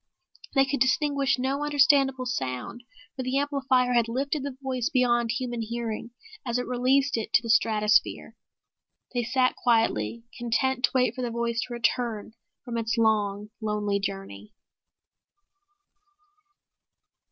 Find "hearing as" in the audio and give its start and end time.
5.61-6.57